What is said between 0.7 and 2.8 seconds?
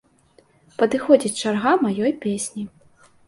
Падыходзіць чарга маёй песні.